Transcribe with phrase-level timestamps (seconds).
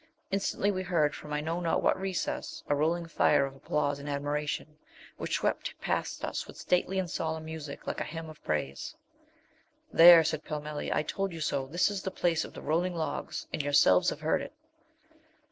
[0.31, 4.09] Instantly we heard, from I know not what recess, a rolling fire of applause and
[4.09, 4.79] admiration,
[5.17, 8.95] which swept past us with stately and solemn music, like a hymn of praise.
[9.93, 11.67] 'There,' said Pellmelli, 'I told you so.
[11.67, 14.53] This is the place of the Rolling of Logs, and yourselves have heard it.'